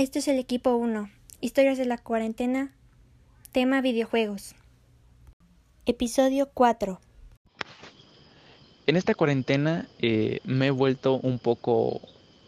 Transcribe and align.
Este 0.00 0.20
es 0.20 0.28
el 0.28 0.38
equipo 0.38 0.76
1. 0.76 1.10
Historias 1.42 1.76
de 1.76 1.84
la 1.84 1.98
cuarentena. 1.98 2.72
Tema 3.52 3.82
videojuegos. 3.82 4.54
Episodio 5.84 6.48
4. 6.54 6.98
En 8.86 8.96
esta 8.96 9.14
cuarentena 9.14 9.86
eh, 9.98 10.40
me 10.44 10.68
he 10.68 10.70
vuelto 10.70 11.16
un 11.16 11.38
poco, 11.38 12.00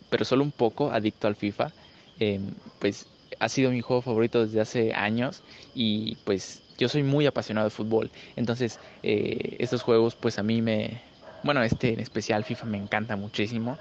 pero 0.09 0.25
solo 0.25 0.45
un 0.45 0.51
poco, 0.51 0.93
adicto 0.93 1.27
al 1.29 1.37
FIFA. 1.37 1.73
Eh, 2.21 2.41
pues 2.79 3.07
ha 3.39 3.51
sido 3.51 3.71
mi 3.71 3.83
juego 3.83 4.01
favorito 4.01 4.47
desde 4.47 4.63
hace 4.63 4.95
años 4.95 5.43
y 5.75 6.17
pues 6.25 6.63
yo 6.79 6.89
soy 6.89 7.03
muy 7.03 7.27
apasionado 7.27 7.67
de 7.67 7.71
fútbol. 7.71 8.11
Entonces 8.35 8.81
eh, 9.03 9.57
estos 9.59 9.83
juegos 9.83 10.15
pues 10.15 10.39
a 10.39 10.43
mí 10.43 10.63
me, 10.63 11.03
bueno 11.43 11.63
este 11.63 11.93
en 11.93 12.01
especial 12.01 12.45
FIFA 12.45 12.65
me 12.65 12.79
encanta 12.79 13.15
muchísimo. 13.17 13.77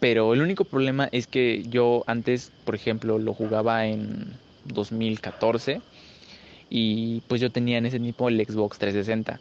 Pero 0.00 0.34
el 0.34 0.42
único 0.42 0.64
problema 0.64 1.08
es 1.12 1.26
que 1.26 1.62
yo 1.68 2.04
antes, 2.06 2.52
por 2.64 2.74
ejemplo, 2.74 3.18
lo 3.18 3.32
jugaba 3.32 3.86
en 3.86 4.38
2014 4.64 5.80
y 6.68 7.20
pues 7.28 7.40
yo 7.40 7.50
tenía 7.50 7.78
en 7.78 7.86
ese 7.86 7.98
tiempo 7.98 8.28
el 8.28 8.44
Xbox 8.44 8.78
360. 8.78 9.40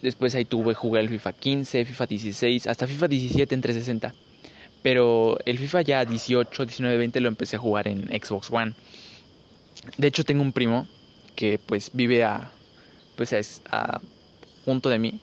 Después 0.00 0.34
ahí 0.34 0.44
tuve 0.44 0.74
jugar 0.74 1.02
el 1.02 1.10
FIFA 1.10 1.32
15, 1.32 1.84
FIFA 1.84 2.06
16, 2.06 2.66
hasta 2.66 2.86
FIFA 2.86 3.08
17 3.08 3.54
en 3.54 3.60
360. 3.60 4.14
Pero 4.82 5.38
el 5.44 5.58
FIFA 5.58 5.82
ya 5.82 6.04
18, 6.04 6.64
19, 6.64 6.96
20 6.96 7.20
lo 7.20 7.28
empecé 7.28 7.56
a 7.56 7.60
jugar 7.60 7.86
en 7.86 8.08
Xbox 8.08 8.50
One. 8.50 8.72
De 9.98 10.08
hecho 10.08 10.24
tengo 10.24 10.42
un 10.42 10.52
primo 10.52 10.86
que 11.36 11.58
pues 11.58 11.90
vive 11.92 12.24
a 12.24 12.50
pues 13.16 13.32
es 13.32 13.60
a, 13.70 14.00
junto 14.64 14.88
de 14.88 14.98
mí, 14.98 15.20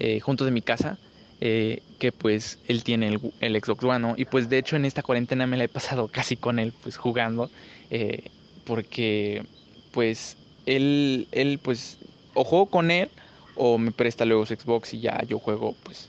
eh, 0.00 0.20
junto 0.20 0.44
de 0.44 0.50
mi 0.50 0.60
casa 0.60 0.98
eh, 1.40 1.82
que 1.98 2.12
pues 2.12 2.58
él 2.68 2.84
tiene 2.84 3.08
el, 3.08 3.20
el, 3.40 3.60
Xbox 3.60 3.84
One, 3.84 4.14
Y 4.16 4.24
pues 4.24 4.48
de 4.48 4.58
hecho 4.58 4.76
en 4.76 4.84
esta 4.84 5.02
cuarentena 5.02 5.46
me 5.46 5.56
la 5.56 5.64
he 5.64 5.68
pasado 5.68 6.08
casi 6.12 6.36
con 6.36 6.58
él, 6.58 6.72
pues 6.82 6.96
jugando, 6.96 7.50
eh, 7.90 8.30
porque 8.64 9.42
pues 9.92 10.36
él, 10.66 11.28
él 11.32 11.60
pues 11.62 11.98
o 12.34 12.44
juego 12.44 12.66
con 12.66 12.90
él 12.90 13.10
o 13.56 13.78
me 13.78 13.92
presta 13.92 14.24
luego 14.24 14.46
su 14.46 14.54
Xbox 14.54 14.94
y 14.94 15.00
ya 15.00 15.22
yo 15.22 15.38
juego 15.38 15.74
pues 15.84 16.08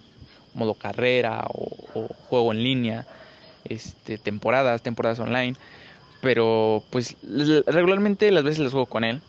modo 0.54 0.74
carrera 0.74 1.46
o, 1.50 2.08
juego 2.30 2.52
en 2.52 2.64
línea, 2.64 3.06
este, 3.66 4.18
temporadas, 4.18 4.82
temporadas 4.82 5.20
online, 5.20 5.56
pero 6.22 6.84
pues 6.90 7.18
regularmente 7.68 8.32
las 8.32 8.44
veces 8.44 8.60
las 8.60 8.72
juego 8.72 8.88
con 8.88 9.04
él. 9.04 9.22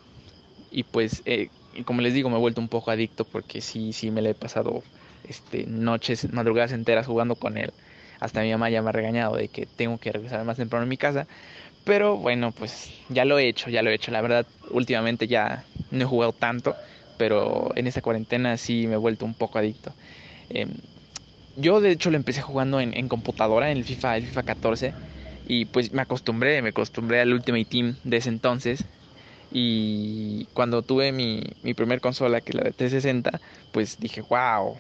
Y 0.71 0.85
pues 0.85 1.23
eh, 1.27 1.49
como 1.85 2.01
les 2.01 2.15
digo 2.15 2.31
me 2.31 2.37
he 2.37 2.41
vuelto 2.41 2.61
un 2.61 2.69
poco 2.69 2.91
adicto 2.91 3.25
porque 3.25 3.61
sí, 3.61 3.93
sí 3.93 4.11
me 4.11 4.23
la 4.23 4.31
he 4.31 4.35
pasado 4.35 4.83
este, 5.29 5.67
noches, 5.67 6.33
madrugadas 6.33 6.73
enteras 6.73 7.07
jugando 7.07 7.37
con 7.37 7.59
él. 7.59 7.73
Hasta 8.21 8.43
mi 8.43 8.51
mamá 8.51 8.71
ya 8.71 8.83
me 8.83 8.89
ha 8.91 8.93
regañado 8.93 9.37
de 9.37 9.49
que 9.49 9.67
tengo 9.67 9.99
que 9.99 10.13
regresar 10.13 10.45
más 10.45 10.57
temprano 10.57 10.85
en 10.85 10.89
mi 10.89 10.97
casa. 10.97 11.27
Pero 11.85 12.17
bueno, 12.17 12.53
pues 12.53 12.91
ya 13.09 13.25
lo 13.25 13.39
he 13.39 13.49
hecho, 13.49 13.71
ya 13.71 13.83
lo 13.83 13.91
he 13.91 13.95
hecho. 13.95 14.11
La 14.11 14.21
verdad, 14.21 14.47
últimamente 14.71 15.29
ya 15.29 15.65
no 15.91 16.03
he 16.03 16.07
jugado 16.07 16.33
tanto, 16.33 16.75
pero 17.17 17.71
en 17.77 17.87
esta 17.87 18.03
cuarentena 18.03 18.57
sí 18.57 18.87
me 18.87 18.95
he 18.95 18.99
vuelto 18.99 19.25
un 19.25 19.35
poco 19.35 19.59
adicto. 19.59 19.95
Eh, 20.51 20.67
yo 21.57 21.81
de 21.81 21.91
hecho 21.93 22.11
lo 22.11 22.17
empecé 22.17 22.43
jugando 22.43 22.81
en, 22.81 22.97
en, 22.97 23.09
computadora, 23.09 23.71
en 23.71 23.79
el 23.79 23.85
FIFA, 23.85 24.17
el 24.19 24.27
FIFA 24.27 24.43
14, 24.43 24.95
y 25.47 25.67
pues 25.67 25.93
me 25.93 26.03
acostumbré, 26.03 26.61
me 26.63 26.71
acostumbré 26.71 27.21
al 27.21 27.33
Ultimate 27.33 27.65
Team 27.67 27.97
de 28.05 28.17
ese 28.19 28.29
entonces. 28.29 28.85
Y 29.51 30.47
cuando 30.55 30.83
tuve 30.83 31.13
mi, 31.13 31.43
mi 31.63 31.75
primer 31.75 32.01
consola, 32.01 32.41
que 32.41 32.51
es 32.51 32.57
la 32.57 32.65
de 32.65 32.73
360, 32.73 33.41
pues 33.73 33.99
dije, 33.99 34.23
wow, 34.23 34.77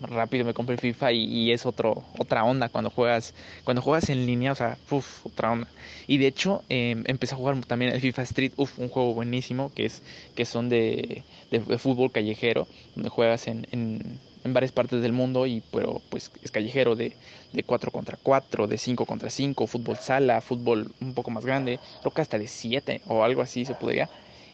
rápido 0.00 0.44
me 0.44 0.54
compré 0.54 0.76
FIFA 0.76 1.12
y, 1.12 1.52
es 1.52 1.66
otro, 1.66 2.04
otra 2.18 2.44
onda 2.44 2.68
cuando 2.68 2.90
juegas, 2.90 3.34
cuando 3.64 3.82
juegas 3.82 4.08
en 4.10 4.26
línea, 4.26 4.52
o 4.52 4.54
sea, 4.54 4.78
uff, 4.90 5.26
otra 5.26 5.52
onda. 5.52 5.68
Y 6.06 6.18
de 6.18 6.26
hecho, 6.26 6.62
eh, 6.68 7.02
empecé 7.06 7.34
a 7.34 7.38
jugar 7.38 7.58
también 7.66 7.92
el 7.92 8.00
FIFA 8.00 8.22
Street, 8.22 8.52
uff, 8.56 8.78
un 8.78 8.88
juego 8.88 9.14
buenísimo 9.14 9.72
que 9.74 9.86
es, 9.86 10.02
que 10.34 10.44
son 10.44 10.68
de, 10.68 11.24
de, 11.50 11.60
fútbol 11.78 12.12
callejero, 12.12 12.66
donde 12.94 13.10
juegas 13.10 13.48
en, 13.48 13.66
en, 13.70 14.20
en, 14.44 14.54
varias 14.54 14.72
partes 14.72 15.02
del 15.02 15.12
mundo 15.12 15.46
y 15.46 15.62
pero 15.72 16.00
pues 16.10 16.30
es 16.42 16.50
callejero 16.50 16.94
de, 16.96 17.16
de 17.52 17.62
4 17.62 17.90
contra 17.90 18.18
4, 18.22 18.66
de 18.66 18.78
5 18.78 19.06
contra 19.06 19.30
5, 19.30 19.66
fútbol 19.66 19.96
sala, 19.96 20.40
fútbol 20.40 20.92
un 21.00 21.14
poco 21.14 21.30
más 21.30 21.44
grande, 21.44 21.80
creo 22.00 22.12
que 22.12 22.22
hasta 22.22 22.38
de 22.38 22.46
7 22.48 23.02
o 23.06 23.24
algo 23.24 23.42
así 23.42 23.64
se 23.64 23.74
podría. 23.74 24.08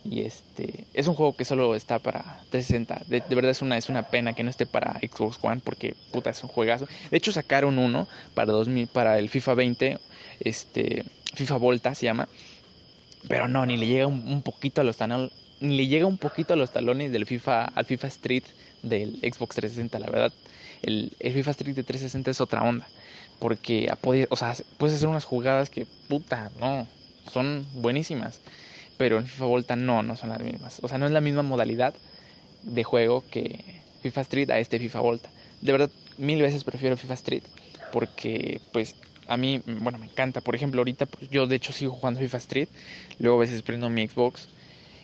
Y 0.04 0.20
este 0.22 0.84
es 0.92 1.08
un 1.08 1.14
juego 1.14 1.34
que 1.34 1.46
solo 1.46 1.74
está 1.74 1.98
para 1.98 2.40
360. 2.50 3.04
De, 3.06 3.34
verdad 3.34 3.50
es 3.50 3.62
una, 3.62 3.78
es 3.78 3.88
una 3.88 4.02
pena 4.02 4.34
que 4.34 4.42
no 4.42 4.50
esté 4.50 4.66
para 4.66 4.98
Xbox 5.00 5.38
One 5.42 5.62
porque 5.64 5.94
puta 6.12 6.30
es 6.30 6.42
un 6.42 6.50
juegazo. 6.50 6.86
De 7.10 7.16
hecho 7.16 7.32
sacaron 7.32 7.78
uno 7.78 8.06
para 8.34 8.52
2000 8.52 8.88
para 8.88 9.18
el 9.18 9.30
FIFA 9.30 9.54
20, 9.54 9.98
este 10.40 11.04
FIFA 11.34 11.56
Volta 11.56 11.94
se 11.94 12.04
llama. 12.04 12.28
Pero 13.28 13.48
no, 13.48 13.64
ni 13.64 13.78
le 13.78 13.86
llega 13.86 14.06
un, 14.06 14.42
poquito 14.42 14.82
a 14.82 14.84
los 14.84 14.98
talones, 14.98 15.32
ni 15.60 15.78
le 15.78 15.86
llega 15.86 16.06
un 16.06 16.18
poquito 16.18 16.52
a 16.52 16.56
los 16.56 16.70
talones 16.70 17.10
del 17.10 17.24
FIFA 17.24 17.64
al 17.64 17.86
FIFA 17.86 18.08
Street 18.08 18.44
del 18.82 19.16
Xbox 19.20 19.56
360, 19.56 19.98
la 19.98 20.10
verdad. 20.10 20.32
El, 20.82 21.12
el 21.18 21.32
FIFA 21.32 21.50
Street 21.52 21.74
de 21.76 21.82
360 21.82 22.30
es 22.30 22.40
otra 22.42 22.62
onda. 22.62 22.86
Porque 23.38 23.90
o 24.28 24.36
sea, 24.36 24.54
puedes 24.76 24.96
hacer 24.96 25.08
unas 25.08 25.24
jugadas 25.24 25.70
que 25.70 25.86
puta, 26.08 26.50
no, 26.60 26.86
son 27.32 27.66
buenísimas 27.72 28.40
pero 28.96 29.18
en 29.18 29.26
FIFA 29.26 29.44
Volta 29.46 29.76
no, 29.76 30.02
no 30.02 30.16
son 30.16 30.30
las 30.30 30.40
mismas. 30.40 30.80
O 30.82 30.88
sea, 30.88 30.98
no 30.98 31.06
es 31.06 31.12
la 31.12 31.20
misma 31.20 31.42
modalidad 31.42 31.94
de 32.62 32.84
juego 32.84 33.28
que 33.30 33.86
FIFA 34.00 34.20
Street 34.22 34.50
a 34.50 34.58
este 34.58 34.78
FIFA 34.78 35.00
Volta. 35.00 35.34
De 35.60 35.72
verdad, 35.72 35.92
mil 36.16 36.40
veces 36.42 36.64
prefiero 36.64 36.96
FIFA 36.96 37.14
Street 37.14 37.44
porque, 37.90 38.62
pues, 38.72 38.96
a 39.26 39.36
mí, 39.36 39.62
bueno, 39.66 39.98
me 39.98 40.06
encanta. 40.06 40.40
Por 40.42 40.54
ejemplo, 40.56 40.80
ahorita 40.80 41.06
pues, 41.06 41.30
yo 41.30 41.46
de 41.46 41.56
hecho 41.56 41.72
sigo 41.72 41.92
jugando 41.94 42.20
FIFA 42.20 42.38
Street, 42.38 42.68
luego 43.18 43.38
a 43.38 43.40
veces 43.42 43.62
prendo 43.62 43.90
mi 43.90 44.06
Xbox 44.08 44.50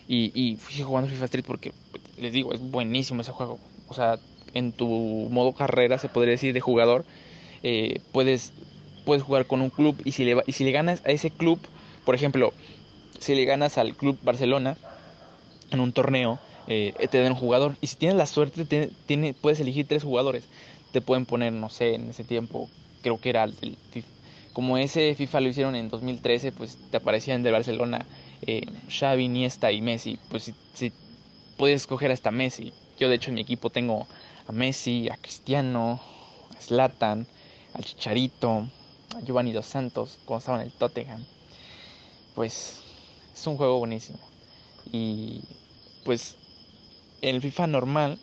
y, 0.07 0.33
y 0.35 0.59
sigo 0.59 0.89
jugando 0.89 1.11
FIFA 1.11 1.25
Street 1.27 1.45
porque, 1.47 1.75
les 2.17 2.33
digo, 2.33 2.53
es 2.53 2.61
buenísimo 2.61 3.23
ese 3.23 3.33
juego. 3.33 3.61
O 3.87 3.95
sea, 3.95 4.21
en 4.53 4.73
tu 4.73 4.87
modo 5.31 5.55
carrera, 5.55 5.99
se 5.99 6.09
podría 6.09 6.33
decir, 6.33 6.53
de 6.55 6.61
jugador, 6.61 7.07
eh, 7.63 8.01
puedes, 8.13 8.55
puedes 9.05 9.23
jugar 9.23 9.47
con 9.47 9.61
un 9.63 9.71
club 9.71 10.03
y 10.05 10.13
si, 10.13 10.25
le, 10.25 10.43
y 10.47 10.53
si 10.53 10.65
le 10.65 10.73
ganas 10.73 11.03
a 11.05 11.11
ese 11.11 11.31
club, 11.33 11.69
por 12.05 12.15
ejemplo, 12.15 12.57
si 13.19 13.35
le 13.35 13.45
ganas 13.45 13.79
al 13.79 13.97
Club 13.97 14.19
Barcelona 14.23 14.77
en 15.71 15.81
un 15.81 15.93
torneo, 15.93 16.39
eh, 16.67 16.95
te 17.11 17.21
dan 17.21 17.33
un 17.33 17.39
jugador. 17.39 17.77
Y 17.81 17.89
si 17.89 17.97
tienes 17.97 18.17
la 18.17 18.27
suerte, 18.27 18.65
te, 18.65 19.35
puedes 19.35 19.61
elegir 19.61 19.87
tres 19.87 20.05
jugadores. 20.05 20.45
Te 20.93 21.01
pueden 21.01 21.27
poner, 21.27 21.53
no 21.53 21.69
sé, 21.69 21.95
en 21.95 22.11
ese 22.11 22.25
tiempo, 22.25 22.69
creo 23.03 23.21
que 23.21 23.31
era 23.31 23.45
el, 23.45 23.77
FIFA. 23.91 24.09
Como 24.53 24.79
ese 24.79 25.15
FIFA 25.15 25.41
lo 25.41 25.49
hicieron 25.49 25.77
en 25.77 25.89
2013, 25.89 26.53
pues 26.53 26.77
te 26.91 26.97
aparecían 26.97 27.43
de 27.43 27.53
Barcelona 27.53 28.05
eh, 28.47 28.63
Xavi, 28.89 29.25
Iniesta 29.25 29.71
y 29.73 29.81
Messi. 29.81 30.19
Pues 30.29 30.45
si, 30.45 30.55
si 30.75 30.93
puedes 31.57 31.83
escoger 31.83 32.11
hasta 32.11 32.31
Messi. 32.31 32.73
Yo, 32.99 33.09
de 33.09 33.17
hecho, 33.17 33.31
en 33.31 33.37
mi 33.37 33.41
equipo 33.41 33.71
tengo 33.71 34.07
a 34.47 34.53
Messi, 34.53 35.09
a 35.09 35.17
Cristiano, 35.17 36.01
a 36.57 36.61
Zlatan, 36.61 37.27
al 37.75 37.85
Chicharito, 37.85 38.67
a 39.17 39.21
Giovanni 39.21 39.53
Dos 39.53 39.67
Santos, 39.67 40.19
cuando 40.25 40.39
estaba 40.39 40.61
en 40.61 40.67
el 40.67 40.73
Tottenham. 40.73 41.25
Pues 42.35 42.81
es 43.35 43.47
un 43.47 43.57
juego 43.57 43.79
buenísimo. 43.79 44.19
Y 44.93 45.43
pues 46.05 46.37
en 47.23 47.37
el 47.37 47.43
FIFA 47.43 47.67
normal, 47.67 48.19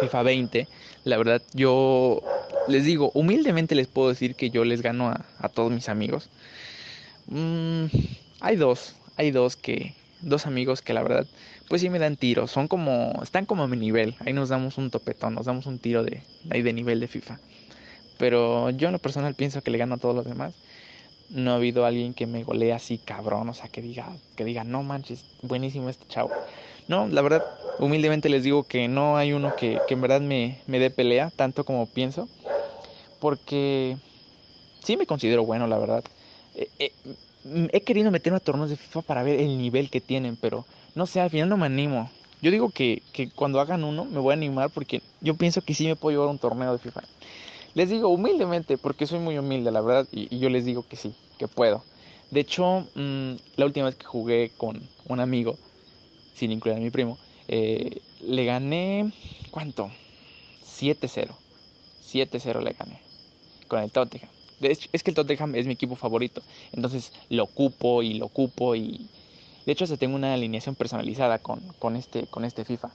FIFA 0.00 0.22
20, 0.22 0.68
la 1.04 1.16
verdad 1.18 1.42
yo 1.54 2.20
les 2.68 2.84
digo, 2.84 3.10
humildemente 3.14 3.74
les 3.74 3.88
puedo 3.88 4.08
decir 4.08 4.34
que 4.34 4.50
yo 4.50 4.64
les 4.64 4.82
gano 4.82 5.08
a, 5.08 5.24
a 5.38 5.48
todos 5.48 5.70
mis 5.72 5.88
amigos. 5.88 6.30
Mm, 7.26 7.86
hay 8.40 8.56
dos, 8.56 8.96
hay 9.16 9.30
dos 9.30 9.56
que, 9.56 9.94
dos 10.20 10.46
amigos 10.46 10.82
que 10.82 10.94
la 10.94 11.02
verdad, 11.02 11.26
pues 11.68 11.80
sí 11.80 11.90
me 11.90 11.98
dan 11.98 12.16
tiros, 12.16 12.50
son 12.50 12.68
como, 12.68 13.20
están 13.22 13.46
como 13.46 13.62
a 13.64 13.68
mi 13.68 13.76
nivel, 13.76 14.16
ahí 14.20 14.32
nos 14.32 14.48
damos 14.48 14.78
un 14.78 14.90
topetón, 14.90 15.34
nos 15.34 15.46
damos 15.46 15.66
un 15.66 15.78
tiro 15.78 16.02
de, 16.02 16.22
ahí 16.50 16.62
de 16.62 16.72
nivel 16.72 17.00
de 17.00 17.08
FIFA. 17.08 17.40
Pero 18.18 18.70
yo 18.70 18.88
en 18.88 18.92
lo 18.92 18.98
personal 18.98 19.34
pienso 19.34 19.62
que 19.62 19.70
le 19.70 19.78
gano 19.78 19.94
a 19.94 19.98
todos 19.98 20.14
los 20.14 20.26
demás 20.26 20.54
no 21.30 21.52
ha 21.52 21.56
habido 21.56 21.84
alguien 21.86 22.14
que 22.14 22.26
me 22.26 22.44
golee 22.44 22.72
así 22.72 22.98
cabrón, 22.98 23.48
o 23.48 23.54
sea, 23.54 23.68
que 23.70 23.82
diga, 23.82 24.20
que 24.36 24.44
diga, 24.44 24.64
no 24.64 24.82
manches, 24.82 25.26
buenísimo 25.42 25.88
este 25.88 26.06
chavo. 26.06 26.36
No, 26.88 27.08
la 27.08 27.22
verdad, 27.22 27.44
humildemente 27.78 28.28
les 28.28 28.44
digo 28.44 28.66
que 28.66 28.88
no 28.88 29.16
hay 29.16 29.32
uno 29.32 29.54
que, 29.54 29.82
que 29.84 29.94
en 29.94 30.00
verdad 30.02 30.20
me, 30.20 30.62
me 30.66 30.78
dé 30.80 30.90
pelea, 30.90 31.30
tanto 31.32 31.64
como 31.64 31.90
pienso, 31.92 32.30
porque 33.18 33.98
sí 34.82 34.96
me 34.96 35.06
considero 35.06 35.44
bueno, 35.44 35.66
la 35.66 35.78
verdad. 35.78 36.04
Eh, 36.54 36.72
eh, 36.78 36.96
he 37.72 37.84
querido 37.84 38.10
meterme 38.10 38.36
a 38.38 38.40
torneos 38.40 38.70
de 38.70 38.76
FIFA 38.76 39.02
para 39.02 39.22
ver 39.22 39.40
el 39.40 39.58
nivel 39.58 39.90
que 39.90 40.00
tienen, 40.00 40.36
pero 40.36 40.66
no 40.94 41.06
sé, 41.06 41.20
al 41.20 41.30
final 41.30 41.48
no 41.48 41.56
me 41.56 41.66
animo. 41.66 42.12
Yo 42.40 42.50
digo 42.50 42.70
que, 42.70 43.04
que 43.12 43.32
cuando 43.32 43.60
hagan 43.60 43.84
uno 43.84 44.04
me 44.06 44.18
voy 44.20 44.32
a 44.32 44.34
animar 44.34 44.70
porque 44.72 45.04
yo 45.20 45.36
pienso 45.36 45.62
que 45.62 45.74
sí 45.74 45.86
me 45.86 45.96
puedo 45.96 46.16
llevar 46.16 46.30
un 46.30 46.38
torneo 46.38 46.72
de 46.72 46.78
FIFA. 46.78 47.02
Les 47.74 47.88
digo 47.88 48.08
humildemente, 48.08 48.78
porque 48.78 49.06
soy 49.06 49.20
muy 49.20 49.38
humilde, 49.38 49.70
la 49.70 49.80
verdad, 49.80 50.06
y, 50.10 50.38
yo 50.38 50.48
les 50.50 50.64
digo 50.64 50.84
que 50.88 50.96
sí, 50.96 51.14
que 51.38 51.46
puedo. 51.46 51.84
De 52.30 52.40
hecho, 52.40 52.86
mmm, 52.94 53.34
la 53.56 53.66
última 53.66 53.86
vez 53.86 53.96
que 53.96 54.06
jugué 54.06 54.50
con 54.56 54.80
un 55.06 55.20
amigo, 55.20 55.56
sin 56.34 56.50
incluir 56.52 56.76
a 56.76 56.80
mi 56.80 56.90
primo, 56.90 57.18
eh, 57.48 58.00
le 58.20 58.44
gané, 58.44 59.12
¿cuánto? 59.50 59.90
7-0. 60.64 61.34
7-0 62.02 62.60
le 62.62 62.72
gané 62.72 63.10
con 63.70 63.80
el 63.80 63.90
Tottenham. 63.90 64.28
es 64.60 65.02
que 65.02 65.10
el 65.10 65.14
Tottenham 65.14 65.54
es 65.54 65.66
mi 65.66 65.72
equipo 65.72 65.96
favorito. 65.96 66.42
Entonces 66.72 67.12
lo 67.30 67.44
ocupo 67.44 68.02
y 68.02 68.14
lo 68.14 68.26
ocupo 68.26 68.74
y... 68.74 69.08
De 69.64 69.72
hecho, 69.72 69.86
se 69.86 69.96
tengo 69.96 70.16
una 70.16 70.34
alineación 70.34 70.74
personalizada 70.74 71.38
con, 71.38 71.60
con, 71.78 71.94
este, 71.94 72.26
con 72.26 72.44
este 72.44 72.64
FIFA. 72.64 72.90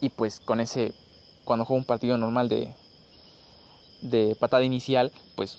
Y 0.00 0.08
pues 0.08 0.40
con 0.40 0.60
ese, 0.60 0.92
cuando 1.44 1.64
juego 1.64 1.78
un 1.78 1.84
partido 1.84 2.16
normal 2.16 2.48
de, 2.48 2.72
de 4.00 4.36
patada 4.36 4.64
inicial, 4.64 5.12
pues 5.34 5.58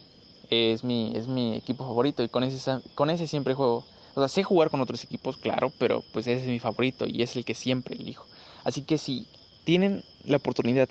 es 0.50 0.84
mi, 0.84 1.14
es 1.16 1.28
mi 1.28 1.56
equipo 1.56 1.86
favorito 1.86 2.24
y 2.24 2.30
con 2.30 2.44
ese, 2.44 2.82
con 2.96 3.10
ese 3.10 3.28
siempre 3.28 3.54
juego. 3.54 3.86
O 4.14 4.20
sea, 4.22 4.28
sé 4.28 4.44
jugar 4.44 4.70
con 4.70 4.82
otros 4.82 5.04
equipos, 5.04 5.38
claro, 5.38 5.74
pero 5.78 6.04
pues 6.12 6.28
ese 6.28 6.42
es 6.42 6.48
mi 6.48 6.60
favorito 6.60 7.06
y 7.08 7.22
es 7.22 7.36
el 7.36 7.46
que 7.46 7.54
siempre 7.54 7.96
elijo. 7.96 8.28
Así 8.64 8.84
que 8.84 8.98
si 8.98 9.28
tienen 9.64 10.04
la 10.24 10.38
oportunidad 10.38 10.90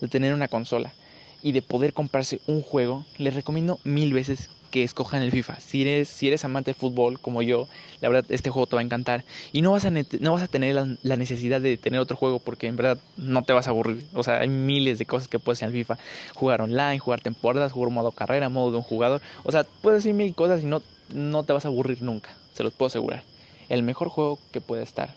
de 0.00 0.08
tener 0.08 0.34
una 0.34 0.48
consola 0.48 0.96
y 1.42 1.52
de 1.52 1.62
poder 1.62 1.92
comprarse 1.92 2.40
un 2.46 2.62
juego, 2.62 3.06
les 3.16 3.34
recomiendo 3.34 3.80
mil 3.84 4.12
veces 4.12 4.50
que 4.76 4.84
escojan 4.84 5.22
el 5.22 5.30
FIFA. 5.30 5.58
Si 5.58 5.80
eres, 5.80 6.06
si 6.06 6.28
eres 6.28 6.44
amante 6.44 6.72
de 6.72 6.74
fútbol 6.74 7.18
como 7.18 7.40
yo, 7.40 7.66
la 8.02 8.10
verdad 8.10 8.26
este 8.28 8.50
juego 8.50 8.66
te 8.66 8.76
va 8.76 8.82
a 8.82 8.84
encantar. 8.84 9.24
Y 9.50 9.62
no 9.62 9.72
vas 9.72 9.86
a, 9.86 9.90
no 9.90 10.32
vas 10.34 10.42
a 10.42 10.48
tener 10.48 10.74
la, 10.74 11.16
necesidad 11.16 11.62
de 11.62 11.78
tener 11.78 11.98
otro 11.98 12.14
juego 12.14 12.40
porque 12.40 12.66
en 12.66 12.76
verdad 12.76 12.98
no 13.16 13.42
te 13.42 13.54
vas 13.54 13.68
a 13.68 13.70
aburrir. 13.70 14.04
O 14.12 14.22
sea, 14.22 14.40
hay 14.40 14.48
miles 14.48 14.98
de 14.98 15.06
cosas 15.06 15.28
que 15.28 15.38
puedes 15.38 15.60
hacer 15.60 15.70
en 15.70 15.74
el 15.74 15.80
FIFA. 15.80 15.96
Jugar 16.34 16.60
online, 16.60 16.98
jugar 16.98 17.22
temporadas, 17.22 17.72
jugar 17.72 17.90
modo 17.90 18.12
carrera, 18.12 18.50
modo 18.50 18.70
de 18.70 18.76
un 18.76 18.82
jugador. 18.82 19.22
O 19.44 19.50
sea, 19.50 19.64
puedes 19.80 20.00
hacer 20.00 20.12
mil 20.12 20.34
cosas 20.34 20.62
y 20.62 20.66
no, 20.66 20.82
no 21.08 21.42
te 21.44 21.54
vas 21.54 21.64
a 21.64 21.68
aburrir 21.68 22.02
nunca. 22.02 22.36
Se 22.52 22.62
los 22.62 22.74
puedo 22.74 22.88
asegurar. 22.88 23.22
El 23.70 23.82
mejor 23.82 24.10
juego 24.10 24.38
que 24.52 24.60
puede 24.60 24.82
estar. 24.82 25.08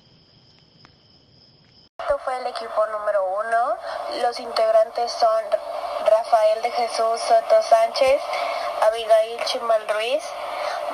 Esto 2.00 2.18
fue 2.24 2.40
el 2.40 2.48
equipo 2.48 2.88
número 2.94 3.20
uno. 3.44 4.22
Los 4.24 4.40
integrantes 4.40 5.12
son 5.12 5.44
Rafael 6.06 6.62
de 6.64 6.72
Jesús 6.72 7.20
Soto 7.28 7.62
Sánchez, 7.62 8.22
Abigail 8.82 9.40
Chimal 9.46 9.88
Ruiz, 9.90 10.24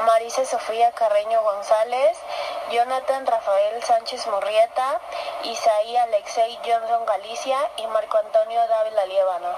Marisa 0.06 0.46
Sofía 0.46 0.92
Carreño 0.92 1.42
González, 1.44 2.18
Jonathan 2.72 3.26
Rafael 3.26 3.84
Sánchez 3.84 4.26
Murrieta, 4.28 5.00
Isaí 5.44 5.96
Alexei 5.98 6.58
Johnson 6.66 7.06
Galicia 7.06 7.58
y 7.78 7.88
Marco 7.88 8.18
Antonio 8.18 8.68
Dávila 8.68 9.06
Liébano. 9.06 9.50